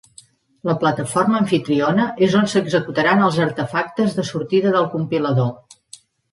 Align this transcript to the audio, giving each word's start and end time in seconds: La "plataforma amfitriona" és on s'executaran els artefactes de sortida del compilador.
La 0.69 0.73
"plataforma 0.83 1.37
amfitriona" 1.39 2.07
és 2.29 2.39
on 2.41 2.49
s'executaran 2.55 3.23
els 3.29 3.39
artefactes 3.47 4.19
de 4.19 4.29
sortida 4.33 4.75
del 4.81 4.91
compilador. 4.99 5.57